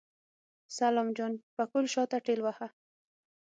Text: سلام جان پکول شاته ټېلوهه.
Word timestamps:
سلام 0.77 1.07
جان 1.17 1.33
پکول 1.55 1.85
شاته 1.93 2.17
ټېلوهه. 2.25 2.67